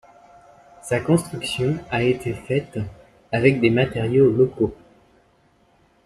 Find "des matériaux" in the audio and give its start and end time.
3.61-4.31